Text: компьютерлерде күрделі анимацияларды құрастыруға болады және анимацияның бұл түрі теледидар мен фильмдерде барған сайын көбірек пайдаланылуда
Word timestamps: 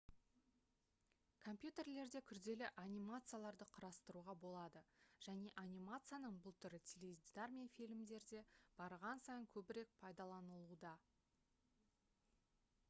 компьютерлерде 1.47 2.19
күрделі 2.29 2.69
анимацияларды 2.83 3.65
құрастыруға 3.75 4.33
болады 4.45 4.81
және 5.27 5.51
анимацияның 5.63 6.39
бұл 6.47 6.57
түрі 6.65 6.79
теледидар 6.91 7.53
мен 7.57 7.69
фильмдерде 7.75 8.39
барған 8.81 9.21
сайын 9.27 9.47
көбірек 9.59 9.93
пайдаланылуда 10.05 10.95